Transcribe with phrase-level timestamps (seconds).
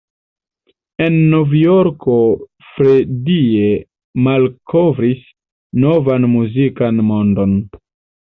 [1.07, 2.15] En Novjorko
[2.69, 3.69] Freddie
[4.29, 5.21] malkovris
[5.85, 7.57] novan muzikan mondon.